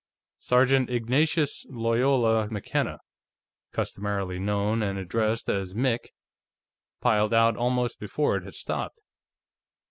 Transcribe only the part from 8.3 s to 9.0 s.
it had stopped.